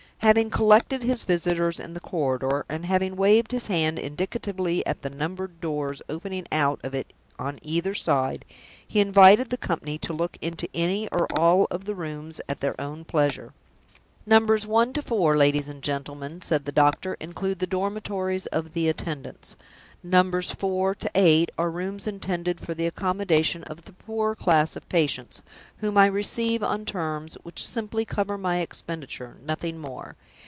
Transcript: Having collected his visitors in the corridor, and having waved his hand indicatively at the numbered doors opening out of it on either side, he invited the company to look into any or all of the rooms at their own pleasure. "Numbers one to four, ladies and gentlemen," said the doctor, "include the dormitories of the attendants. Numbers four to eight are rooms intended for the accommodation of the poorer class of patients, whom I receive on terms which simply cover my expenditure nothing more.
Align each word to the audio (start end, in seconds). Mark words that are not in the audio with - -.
Having 0.21 0.51
collected 0.51 1.01
his 1.01 1.23
visitors 1.23 1.79
in 1.79 1.95
the 1.95 1.99
corridor, 1.99 2.63
and 2.69 2.85
having 2.85 3.15
waved 3.15 3.51
his 3.51 3.65
hand 3.67 3.97
indicatively 3.97 4.85
at 4.85 5.01
the 5.01 5.09
numbered 5.09 5.59
doors 5.59 6.03
opening 6.07 6.45
out 6.51 6.79
of 6.83 6.93
it 6.93 7.11
on 7.39 7.57
either 7.63 7.95
side, 7.95 8.45
he 8.87 8.99
invited 8.99 9.49
the 9.49 9.57
company 9.57 9.97
to 9.97 10.13
look 10.13 10.37
into 10.39 10.69
any 10.75 11.09
or 11.11 11.25
all 11.39 11.65
of 11.71 11.85
the 11.85 11.95
rooms 11.95 12.39
at 12.47 12.59
their 12.59 12.79
own 12.79 13.03
pleasure. 13.03 13.51
"Numbers 14.27 14.67
one 14.67 14.93
to 14.93 15.01
four, 15.01 15.35
ladies 15.35 15.67
and 15.67 15.81
gentlemen," 15.81 16.39
said 16.41 16.65
the 16.65 16.71
doctor, 16.71 17.15
"include 17.19 17.57
the 17.57 17.65
dormitories 17.65 18.45
of 18.45 18.73
the 18.73 18.87
attendants. 18.87 19.55
Numbers 20.03 20.49
four 20.51 20.95
to 20.95 21.11
eight 21.13 21.51
are 21.59 21.69
rooms 21.69 22.07
intended 22.07 22.59
for 22.59 22.73
the 22.73 22.87
accommodation 22.87 23.63
of 23.65 23.85
the 23.85 23.93
poorer 23.93 24.35
class 24.35 24.75
of 24.75 24.87
patients, 24.89 25.41
whom 25.77 25.95
I 25.97 26.05
receive 26.07 26.63
on 26.63 26.85
terms 26.85 27.35
which 27.43 27.63
simply 27.65 28.03
cover 28.05 28.35
my 28.37 28.59
expenditure 28.61 29.37
nothing 29.43 29.77
more. 29.77 30.15